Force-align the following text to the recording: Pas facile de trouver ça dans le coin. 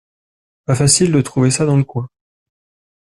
Pas 0.65 0.73
facile 0.73 1.11
de 1.11 1.21
trouver 1.21 1.51
ça 1.51 1.67
dans 1.67 1.77
le 1.77 1.83
coin. 1.83 2.09